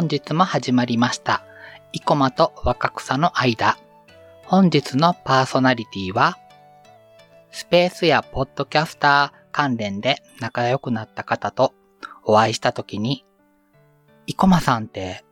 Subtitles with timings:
[0.00, 1.44] 本日も始まりました。
[1.92, 3.76] 生駒と若草の間。
[4.46, 6.38] 本日のパーソナリティは、
[7.50, 11.74] スペースやポッドキャスター関連で仲良くなった方と
[12.24, 13.26] お会いした時に、
[14.26, 15.22] 生駒さんって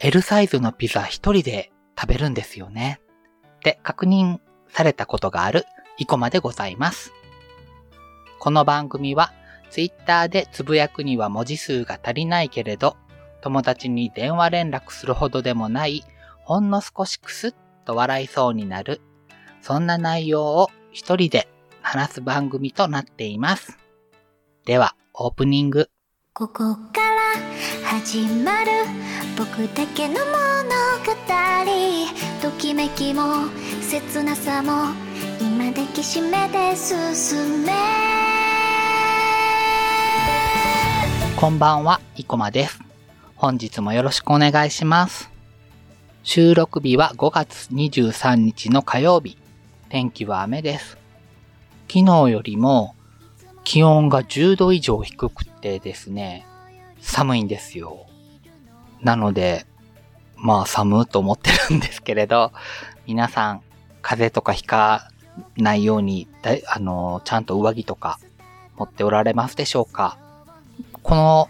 [0.00, 3.00] L サイズのピザ一人で食べるんですよね。
[3.58, 5.64] って確認されたことがある
[5.96, 7.12] 生駒でございます。
[8.40, 9.32] この番組は
[9.70, 12.96] Twitter でつぶやくには文字数が足りないけれど、
[13.40, 16.04] 友達に電話連絡するほどでもない、
[16.44, 19.00] ほんの少しクスッと笑いそうになる、
[19.60, 21.48] そんな内容を一人で
[21.82, 23.78] 話す番組となっています。
[24.64, 25.88] では、オープニング。
[26.34, 27.18] ここから
[27.84, 28.70] 始まる
[29.36, 30.28] 僕だけの物
[31.04, 31.12] 語
[32.40, 33.48] ときめきも
[33.82, 34.94] 切なさも
[35.40, 37.72] 今抱きしめて進め
[41.40, 42.87] こんばんは、生駒です。
[43.40, 45.30] 本日もよろしくお願いします。
[46.24, 49.38] 収録日は5月23日の火曜日。
[49.88, 50.98] 天気は雨です。
[51.86, 52.96] 昨日よりも
[53.62, 56.48] 気温が10度以上低くてですね、
[57.00, 58.06] 寒いんですよ。
[59.02, 59.66] なので、
[60.34, 62.50] まあ寒いと思ってるんですけれど、
[63.06, 63.62] 皆さん
[64.02, 65.12] 風邪とかひか
[65.56, 66.26] ないように、
[66.66, 68.18] あの、ちゃんと上着とか
[68.76, 70.18] 持っておられますでしょうか？
[71.04, 71.48] この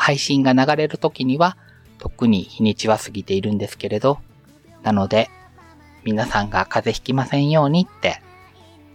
[0.00, 1.58] 配信が流れる時には、
[1.98, 4.18] 特に日にちは過ぎているんですけれど、
[4.82, 5.28] なので、
[6.04, 8.22] 皆さんが風邪ひきませんようにって、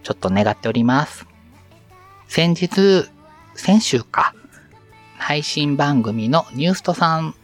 [0.01, 1.27] ちょっと願っております。
[2.27, 3.07] 先日、
[3.53, 4.33] 先週か、
[5.19, 7.35] 配信番組のニューストさん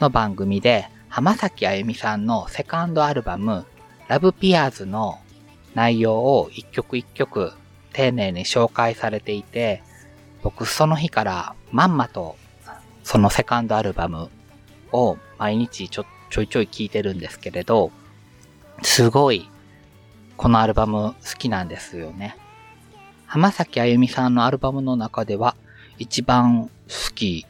[0.00, 3.66] の番組で、浜崎あゆみさんのセカンドアルバム、
[4.08, 5.18] ラブピアーズの
[5.74, 7.52] 内容を一曲一曲
[7.92, 9.82] 丁寧に紹介されていて、
[10.42, 12.36] 僕その日からまんまと
[13.02, 14.30] そのセカンドアルバム
[14.92, 17.90] を毎日ちょちょいちょい聴いてるんですけれど、
[18.82, 19.48] すごい
[20.36, 22.36] このアルバム好きなんですよね。
[23.26, 25.56] 浜崎あゆみさんのアルバムの中では
[25.98, 27.46] 一番好き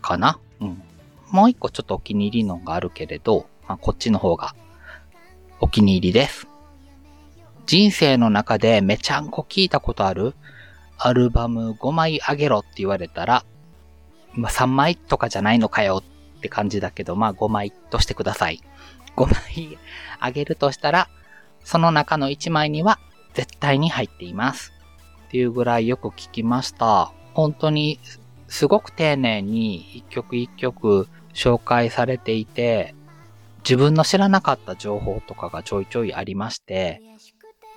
[0.00, 0.38] かな？
[0.60, 0.82] うん。
[1.30, 4.54] もう一個ちょっとお気に入りのがあるけれど、まあ、こっちの方が
[5.60, 6.46] お気に入りです。
[7.66, 10.34] 人生の中でめちゃんこ聞いたことある？
[10.96, 13.44] アルバム5枚あげろって言われたら、
[14.34, 16.02] まあ、3枚とかじゃないのかよ
[16.38, 18.62] って感じだけど、まあ5枚としてください。
[19.16, 19.78] 5枚
[20.20, 21.08] あげるとしたら、
[21.64, 22.98] その中の1枚には
[23.34, 24.72] 絶対に入っています。
[25.26, 27.12] っていうぐらいよく聞きました。
[27.34, 28.00] 本当に
[28.48, 32.94] すごく丁寧に一曲一曲紹介されていて、
[33.58, 37.02] 自分の知らなかった情報とかがちょいちょいありまして、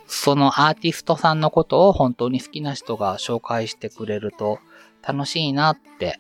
[0.07, 4.59] そのアーティストさんのことを本当に好きな人が紹介してくれると
[5.01, 6.19] 楽しいなって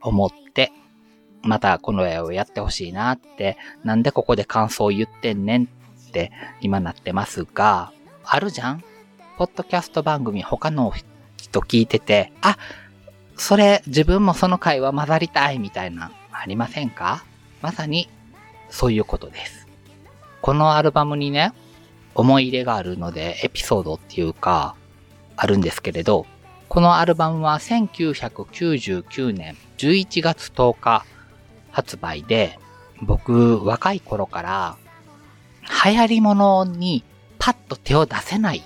[0.00, 0.72] 思って、
[1.42, 5.66] またこの絵をやってほしいなって、なんでここで感想を言ってんねんっ
[6.10, 7.92] て今なってますが、
[8.24, 8.84] あるじゃん？
[9.36, 10.92] ポッドキャスト番組他の
[11.36, 12.58] 人聞いてて、あ、
[13.36, 17.24] それ自分もその会話混ざりたいみたいな、ありませんか？
[17.62, 18.08] まさに
[18.68, 19.68] そういうことです。
[20.42, 21.52] このアルバムにね、
[22.14, 24.74] 思い入れがあるので、エピソードっていうか、
[25.36, 26.26] あるんですけれど、
[26.68, 31.04] このアルバムは1999年11月10日
[31.70, 32.58] 発売で、
[33.00, 34.76] 僕、若い頃から、
[35.84, 37.04] 流行り物に
[37.38, 38.62] パッと手を出せないっ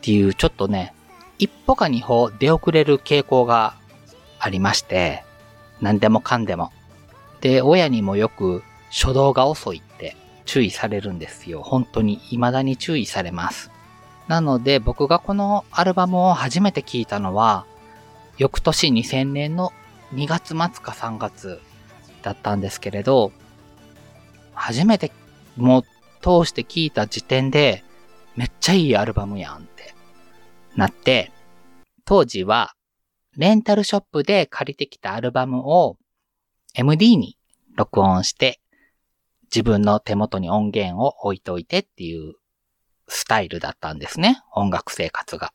[0.00, 0.94] ていう、ちょっとね、
[1.38, 3.74] 一歩か二歩出遅れる傾向が
[4.38, 5.24] ありまして、
[5.80, 6.72] 何でもかんでも。
[7.40, 11.62] で、親にもよく初動が遅いって注意されるんですよ。
[11.62, 13.70] 本当に未だに注意されます。
[14.28, 17.64] なので僕がこのアルバムを初めて聴いたのは、
[18.36, 19.72] 翌年2000年の
[20.12, 21.60] 2月末か3月
[22.22, 23.32] だったんですけれど、
[24.54, 25.12] 初めて
[25.56, 25.82] もう
[26.20, 27.84] 通して聴いた時点で、
[28.36, 29.94] めっちゃいいアルバムやんって
[30.76, 31.32] なって、
[32.04, 32.74] 当時は
[33.36, 35.96] レンタルショップで借りてきたアルバムを
[36.74, 37.36] MD に
[37.76, 38.60] 録音して、
[39.44, 42.34] 自分の手元に音源を置いといてっていう
[43.08, 44.42] スタイルだったんですね。
[44.54, 45.52] 音楽生活が。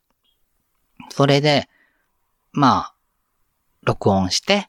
[1.10, 1.70] それで、
[2.52, 2.93] まあ、
[3.84, 4.68] 録音して、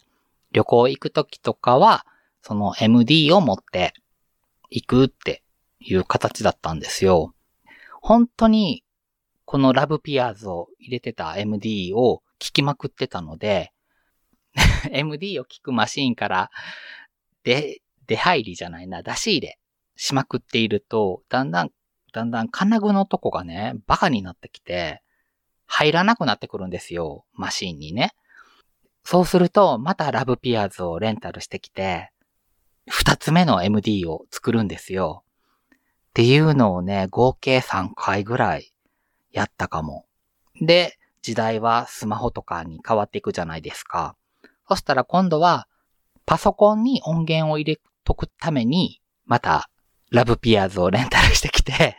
[0.53, 2.07] 旅行行くときとかは、
[2.43, 3.95] その MD を持って
[4.71, 5.43] 行くって
[5.81, 7.35] いう形だったんですよ。
[8.01, 8.85] 本当に、
[9.45, 13.73] このラブピアーズを入れてた MD を聞きまくってたので、
[14.91, 16.51] MD を聞くマシーンから、
[17.43, 19.59] で、出入りじゃないな、出し入れ
[19.97, 21.71] しまくっていると、だんだん、
[22.13, 25.03] だんだん金具のとこがね、バカになってきて、
[25.67, 28.13] 入らなくなってくるんですよ、マシーンにね。
[29.05, 32.11] そうすると、またラブピアーズをレンタルしてきて、
[32.89, 35.25] 二つ目の MD を作るんですよ。
[35.71, 35.79] っ
[36.15, 38.73] ていうのをね、合計3回ぐらい
[39.31, 40.07] やったかも。
[40.61, 44.17] で、時代はスマホとかに変わっていくじゃないですか。
[44.69, 45.69] そしたら今度は、
[46.27, 49.69] パソコンに音源を入れとくために、また、
[50.11, 51.99] ラブピアーズをレンタルしてきて、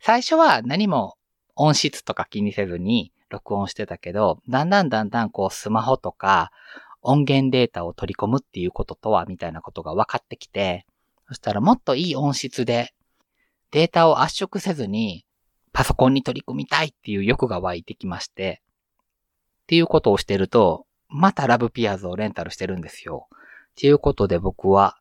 [0.00, 1.16] 最初は何も
[1.54, 6.50] 音質とか気にせずに録音してたけど、だんだんだんだんこうスマホとか
[7.02, 10.86] 音源データを取り込むっていうこととは、みたいなことが分かってきて、
[11.28, 12.92] そしたらもっといい音質で
[13.70, 15.24] データを圧縮せずに
[15.72, 18.60] パソコンに取り組みたいっていう欲が湧いてきまして、
[19.62, 23.28] っていうことをしてると、またラブピアーズをレンタルしてるんですよ。
[23.30, 23.34] っ
[23.76, 24.96] ていうことで僕は、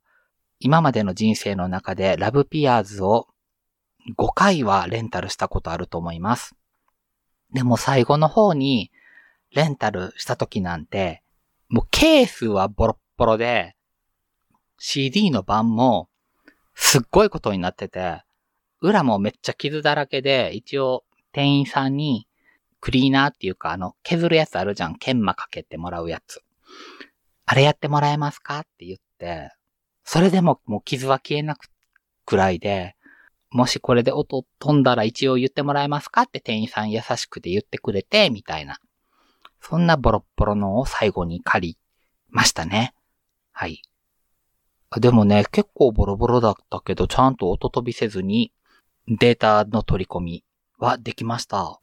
[0.59, 3.27] 今までの人生の中でラブピアーズを
[4.17, 6.55] 5回はレンタルしたことあると思います。
[7.53, 8.91] でも最後の方に
[9.51, 11.23] レンタルした時なんて、
[11.69, 13.75] もうケースはボロッボロで、
[14.77, 16.09] CD の版も
[16.73, 18.23] すっごいことになってて、
[18.81, 22.27] 裏もめっちゃ傷だらけで、一応店員さんに
[22.79, 24.95] クリーナーっていうかあの削るやつあるじゃん。
[24.95, 26.41] 研磨かけてもらうやつ。
[27.45, 29.51] あれやってもらえますかって言って、
[30.03, 31.65] それでももう傷は消えなく
[32.25, 32.95] くらいで、
[33.51, 38.79] もしこれで音飛んだら一応言ってもらえますかって店員さん優しくて言ってくれて、みたいな。
[39.61, 41.77] そんなボロッボロのを最後に借り
[42.29, 42.93] ましたね。
[43.51, 43.81] はい。
[44.97, 48.51] でもね、結構ボロボロだったけど、ちゃんと音飛びせずに
[49.07, 50.43] データの取り込み
[50.77, 51.79] はできました。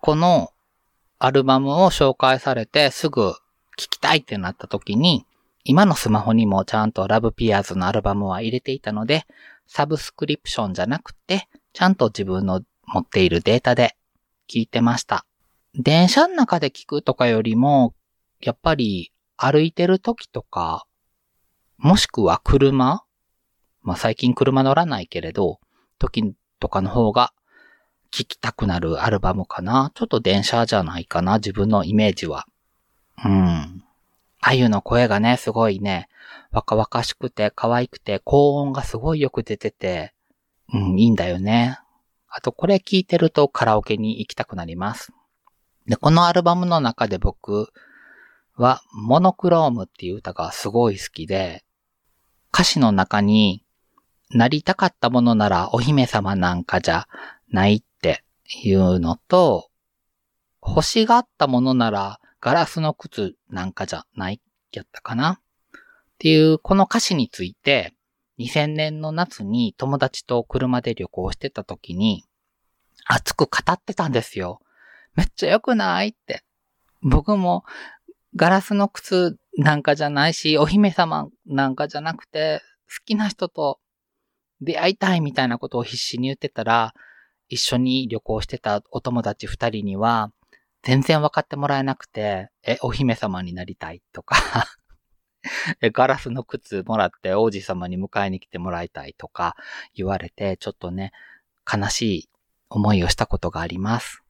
[0.00, 0.52] この
[1.18, 3.36] アルバムを紹介されてすぐ聴
[3.76, 5.26] きたいってなった時に、
[5.64, 9.26] 今のスマホにもちゃんとラブピアーズのアルバムは入れていたので、
[9.66, 13.96] サブスクリプションじゃなくて、ちゃんと自分の持っているデータで
[14.48, 15.24] 聞いてました。
[15.74, 17.94] 電車の中で聞くとかよりも、
[18.40, 20.86] やっぱり歩いてる時とか、
[21.78, 23.04] もしくは車
[23.82, 25.58] まあ最近車乗らないけれど、
[25.98, 27.32] 時とかの方が
[28.10, 29.90] 聴きたくなるアルバムかな。
[29.94, 32.46] ちょっと電車じゃないかな、自分のイメージは。
[33.24, 33.81] うん。
[34.44, 36.08] あゆの声がね、すごいね、
[36.50, 40.14] 若々しくて可愛くて高音がすごいよく出てて、
[40.74, 41.78] うん、いいんだよね。
[42.28, 45.12] あとこれ聞いてるとカラオケに行きたくなります。
[45.86, 47.72] で、このアルバムの中で僕
[48.56, 51.64] はモノクロームっていう歌がすごい好きで、
[52.52, 53.64] 歌詞の中に
[54.30, 57.06] なりたかったものならお姫様なんかじゃ
[57.48, 58.24] ないって
[58.64, 59.68] いうのと、
[60.66, 64.40] 欲しがったものならガラスの靴なんかじゃない？
[64.72, 65.40] やったかな？
[65.40, 65.40] っ
[66.18, 67.94] ていうこの歌詞について
[68.40, 72.24] 2000年の夏に友達と車で旅行してた時に
[73.06, 74.60] 熱く語ってたんですよ。
[75.14, 76.08] めっちゃ良くない？
[76.08, 76.42] って。
[77.00, 77.64] 僕も
[78.34, 83.78] ガラスの靴なんかじゃないし、お姫様なんかじゃなくて、好きな人と
[84.60, 86.92] 出会いたいみたいなことを必死に言ってたら、
[87.48, 90.32] 一緒に旅行してたお友達二人には、
[90.82, 94.36] 全然分かってもらえなくて、え、お姫様になりたいとか
[95.92, 99.56] ガラスの靴もらって王子様に迎えに来てもらいたいとか
[99.94, 101.12] 言われて、ちょっとね、
[101.72, 102.28] 悲しい
[102.68, 104.22] 思いをしたことがあります。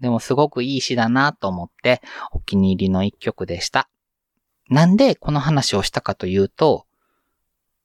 [0.00, 2.02] でもすごくいい詩だなと思って
[2.32, 3.88] お気に入りの一曲でした。
[4.68, 6.86] なんでこの話をしたかというと、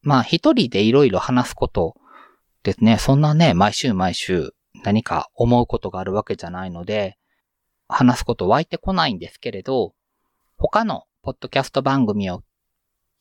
[0.02, 1.96] まあ一人でいろいろ話すこと
[2.64, 4.54] ですね、そんなね、毎週毎週
[4.84, 7.18] 何か思うことがあるわけじゃないので、
[7.90, 9.94] 話すこと湧いてこないんですけれど、
[10.58, 12.44] 他のポッドキャスト番組を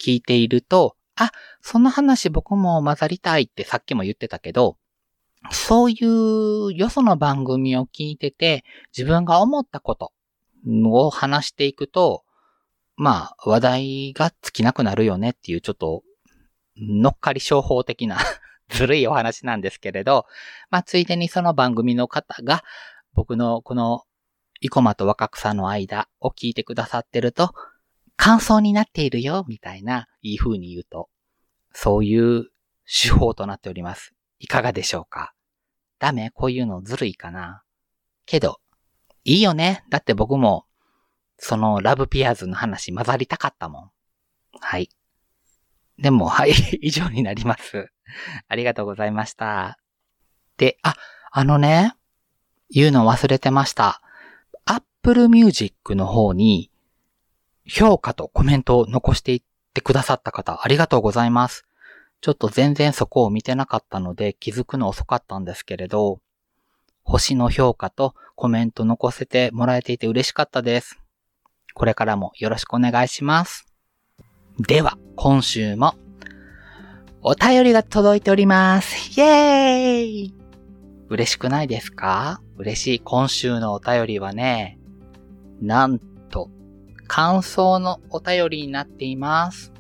[0.01, 4.77] 聞いていると、あ、その話僕も混ざりたいってさっきも言ってたけど、
[5.51, 8.65] そういうよその番組を聞いてて、
[8.97, 10.13] 自分が思ったこと
[10.67, 12.25] を話していくと、
[12.97, 16.03] まあ、話題が尽きなくなるよねっていうちょっと
[16.77, 18.19] 乗っかり商法的な
[18.69, 20.27] ずるいお話なんですけれど、
[20.71, 22.63] まあ、ついでにその番組の方が、
[23.15, 24.03] 僕のこの、
[24.61, 27.53] 生駒と若草の間を聞いてくださってると、
[28.17, 31.09] 感想になっているよ、みたいな、いい風に言うと、
[31.73, 32.51] そういう
[32.85, 34.15] 手法となっております。
[34.41, 35.35] いかがでしょうか？
[35.99, 36.31] ダメ？
[36.31, 37.63] こういうのずるいかな？
[38.27, 38.59] けど、
[39.25, 39.85] いいよね？
[39.91, 40.65] だって僕も、
[41.39, 43.91] そのラブピアーズの話混ざりたかったもん。
[44.61, 44.91] はい。
[45.99, 47.91] でも、はい、 以上になります。
[48.49, 49.79] ありがとうございました。
[50.57, 50.97] で、あ、
[51.31, 51.95] あのね、
[52.71, 54.03] 言うの忘れてました。
[55.03, 56.71] Apple Music の方に、
[57.67, 61.67] 評価とコメントを残していってくださった方、ありがとうございます。
[62.21, 66.21] ちょっと全然そこを見てなかったので気づくの遅かったんですけれど、
[67.05, 70.99] 星の評価とコメント残せてもらえていて嬉しかったです。
[71.75, 73.67] これからもよろしくお願いします。
[74.59, 75.95] では、今週も
[77.23, 79.21] お便りが届いております。
[79.21, 80.35] イェーイ
[81.09, 82.43] 嬉しくないですか？
[82.57, 83.01] 嬉しい。
[83.01, 84.78] 今週のお便りはね、
[85.61, 86.51] なんと、
[87.07, 89.73] 感想のお便りになっています。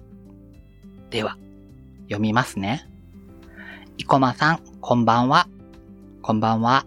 [1.10, 1.36] では、
[2.04, 2.88] 読みますね。
[3.98, 5.48] 生駒さん、こんばんは。
[6.22, 6.84] こんばんは。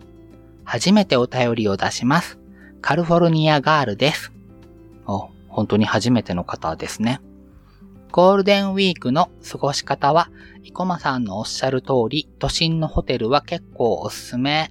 [0.65, 2.37] 初めてお便りを出します。
[2.81, 4.33] カリフォルニアガールです。
[5.07, 7.21] お、本当に初めての方ですね。
[8.11, 10.29] ゴールデンウィークの過ごし方は、
[10.63, 14.69] 生駒さんのおっしゃる通り、都心のホテルは結構おすすめ。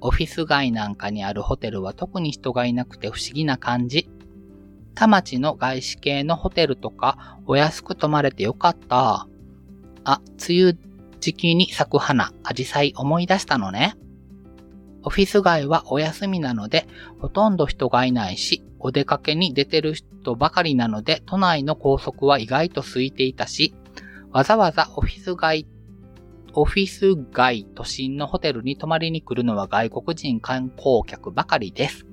[0.00, 4.08] オフィス街なんかにあるホテルは特に人がいなくて不思議な感じ。
[4.94, 9.26] 田町の外資系のホテルとかお安く泊まれてよかった。
[10.04, 10.78] あ、梅雨
[11.20, 13.94] 時期に咲く花、アジサイ思い出したのね。
[15.02, 16.86] オフィス街はお休みなので、
[17.20, 23.74] ほとんど人がいないし、お出かけに出てる人ばかりなので、都内の高速は意外と空いていたし、
[24.30, 25.66] わざわざオフィス街、
[26.60, 32.04] オフィス街都心のホテルに泊まりに来るのは外国人観光客ばかりです。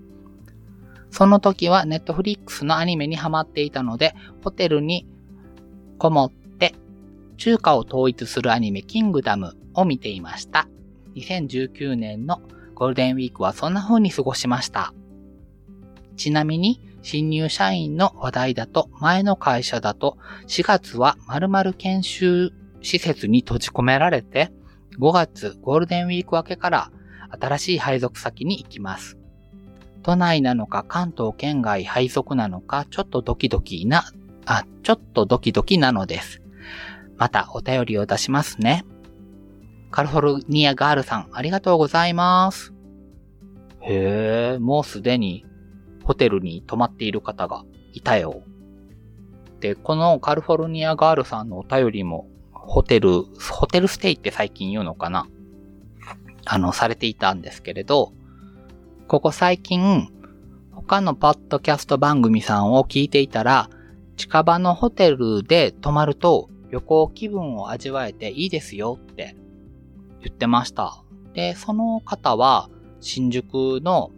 [1.09, 5.07] その時はネットフリックスのアニメにハマっていたので、ホテルに
[5.97, 6.75] こもって
[7.37, 10.67] 中華を統一するアニメキングダムを見ていました。
[11.15, 12.39] 2019年の
[12.75, 14.93] ゴールデンウィークはそんな風に過ごしました。
[16.17, 22.51] ちなみに、新入社員の話題だと、前の会社だと、4月は〇〇研修
[22.85, 24.51] 施設に閉じ込められて、
[24.99, 26.91] 5月ゴールデンウィーク明けから
[27.29, 29.17] 新しい配属先に行きます。
[30.03, 34.03] 都内なのか関東圏外配属なのか、ちょっとドキドキな、
[34.45, 36.41] あ、ちょっとドキドキなのです。
[37.17, 38.85] またお便りを出しますね。
[39.89, 42.71] カリフォルニアガールさん、ありがとうございます。
[43.81, 45.45] へえ、もうすでに
[46.03, 47.63] ホテルに泊まっている方が
[47.93, 48.43] いたよ。
[49.59, 52.27] で、このカリフォルニアガールさんのお便りも、
[52.67, 55.27] ホテル、ホテルステイって最近言うのかな？
[56.45, 58.11] あの、されていたんですけれど、
[59.07, 60.09] ここ最近、
[60.71, 63.69] 他のポッドキャスト番組さんを聞いていたら、
[64.17, 69.35] 近場のホテルで泊まると旅行気分を味わえていいですよって
[70.21, 71.03] 言ってました。
[71.33, 72.69] で、その方は
[72.99, 74.11] 新宿の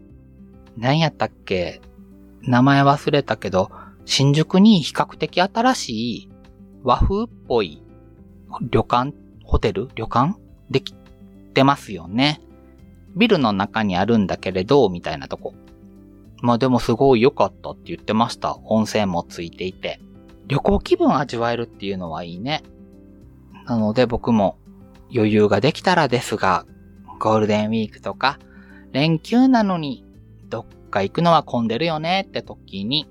[0.76, 1.82] 何やったっけ？
[2.42, 3.72] 名前忘れたけど、
[4.06, 6.30] 新宿に比較的新しい
[6.84, 7.82] 和風っぽい
[8.62, 9.14] 旅館？
[9.44, 9.90] ホテル？
[9.96, 10.36] 旅館？
[10.70, 10.94] でき
[11.54, 12.42] てますよね。
[13.16, 15.54] ビルの中にあるんだけれど、みたいなとこ。
[16.42, 18.58] まあでもすごい良かったって言ってました。
[18.66, 20.00] 温泉もついていて。
[20.48, 22.64] 旅行気分味わえるっていうのはいいね。
[23.66, 24.58] なので僕も
[25.14, 26.66] 余裕ができたらですが、
[27.20, 28.40] ゴールデンウィークとか、
[28.92, 30.06] 連休なのに
[30.50, 33.10] どっか行くのは混んでるよねって時に、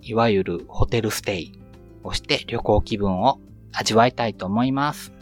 [0.00, 1.60] いわゆるホテルステイ
[2.04, 3.40] をして旅行気分を
[3.72, 5.12] 味わいたいと思います。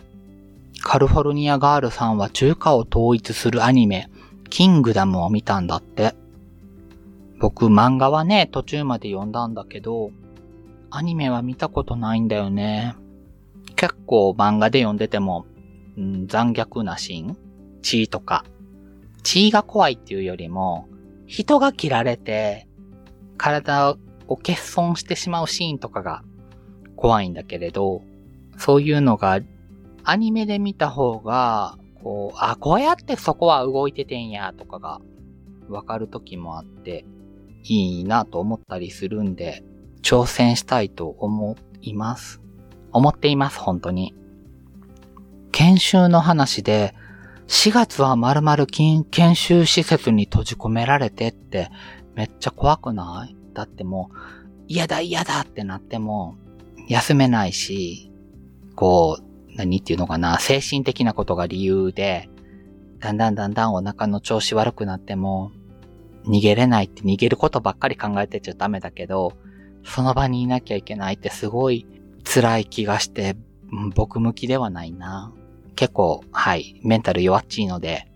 [0.82, 4.08] カリフォルニアガールさんは中華を統一するアニメ、
[4.50, 6.14] キングダムを見たんだって。
[7.38, 10.10] 僕漫画はね、途中まで読んだんだけど、
[10.90, 12.94] アニメは見たことないんだよね。
[13.74, 15.46] 結構漫画で読んでても、
[15.98, 17.36] うん、残虐なシーン
[17.82, 18.44] 血とか。
[19.22, 20.88] 血が怖いっていうよりも、
[21.26, 22.68] 人が切られて、
[23.36, 23.96] 体
[24.28, 26.22] を欠損してしまうシーンとかが
[26.94, 28.02] 怖いんだけれど、
[28.58, 29.40] そういうのが
[30.04, 35.00] アニメで見た方が、こう、あ、こうやってそこは動いててんや、とかが
[35.68, 37.04] わかる時もあって、
[37.64, 39.64] いいなと思ったりするんで、
[40.02, 42.40] 挑戦したいと思います。
[42.92, 44.14] 思っています、本当に。
[45.50, 46.94] 研修の話で、
[47.48, 51.70] 4月は〇〇研修施設に閉じ込められてって、
[52.14, 53.36] めっちゃ怖くない？
[53.52, 54.16] だってもう、
[54.68, 56.36] 嫌だ嫌だってなっても、
[56.88, 58.12] 休めないし、
[58.76, 62.28] こう、何っていうのかな、精神的なことが理由で、
[63.00, 65.50] だんだんだんだんお腹の調子悪くなっても、
[66.26, 69.32] 逃げれないって逃げることばっかり考えてちゃダメだけど、
[69.84, 71.86] その場にいなきゃいけないってすごい
[72.24, 73.36] 辛い気がして、
[73.94, 75.32] 僕向きではないな。
[75.74, 78.08] 結構、はい、メンタル弱っちいので、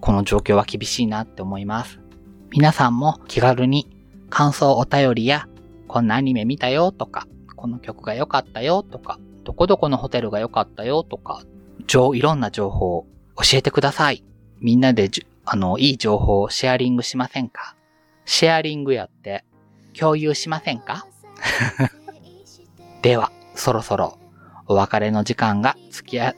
[0.00, 2.00] この状況は厳しいなって思います。
[2.50, 3.88] 皆さんも気軽に
[4.30, 5.48] 感想お便りや、
[5.88, 11.42] こんなアニメ見たよとか、この曲が良かったよとか、どこどこのホテルが良かったよとか、
[12.14, 14.24] いろんな情報を教えてください。
[14.60, 17.76] みんなでじ、あの、いい情報をシェアリングしませんか？
[18.24, 19.44] シェアリングやって
[19.98, 21.06] 共有しませんか？
[23.02, 24.18] では、そろそろ
[24.66, 26.34] お別れの時間が付き合、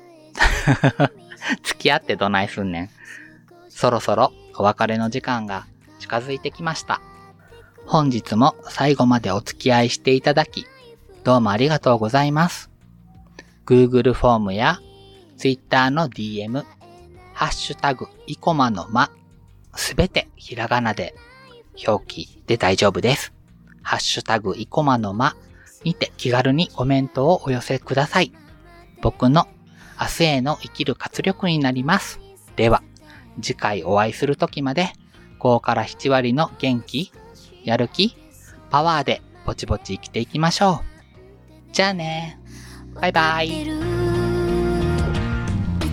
[1.63, 2.91] 付き合ってどないすんねん。
[3.69, 5.67] そろそろお別れの時間が
[6.01, 7.01] 近づいてきました。
[7.87, 10.67] 本日も最後までお付き合いしていただき、
[11.23, 12.69] どうもありがとうございます。
[13.67, 14.79] Google フォームや
[15.37, 16.65] Twitter の DM、
[17.35, 19.11] ハッシュタグ、イコマの間、
[19.75, 21.17] すべてひらがなで
[21.87, 23.35] 表記で大丈夫です。
[23.83, 25.35] ハッシュタグ、イコマの間
[25.83, 28.33] にて気軽にコメントをお寄せください。
[29.03, 29.49] 僕の
[30.01, 32.21] 明日への生きる活力になります。
[32.55, 32.85] では、
[33.43, 34.93] 次回お会いする時まで、
[35.41, 37.13] 5から7割の元気、
[37.65, 38.17] やる気、
[38.71, 41.73] パワーでぼちぼち生きていきましょう。
[41.73, 42.41] じゃあね。
[43.01, 43.49] バイバイ。
[43.49, 43.67] い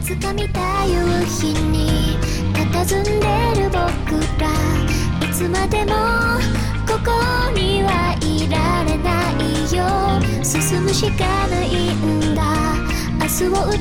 [0.01, 2.17] つか見た夕日に
[2.53, 3.11] 佇んで
[3.61, 3.79] る僕
[4.39, 4.47] ら
[5.25, 5.91] いつまでも
[6.87, 7.11] ここ
[7.51, 9.41] にはいられない
[9.75, 9.81] よ
[10.43, 12.41] 進むしかないんだ
[13.19, 13.79] 明日を歌う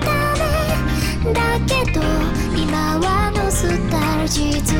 [0.00, 0.10] た
[1.24, 2.00] めだけど
[2.56, 4.74] 今はノスタルジーず